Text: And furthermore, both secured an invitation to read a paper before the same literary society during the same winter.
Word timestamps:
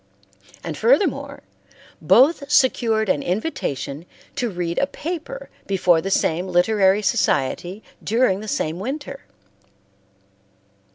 And 0.63 0.75
furthermore, 0.75 1.41
both 2.01 2.49
secured 2.51 3.07
an 3.07 3.21
invitation 3.21 4.07
to 4.35 4.49
read 4.49 4.79
a 4.79 4.87
paper 4.87 5.51
before 5.67 6.01
the 6.01 6.09
same 6.09 6.47
literary 6.47 7.03
society 7.03 7.83
during 8.03 8.39
the 8.39 8.47
same 8.47 8.79
winter. 8.79 9.25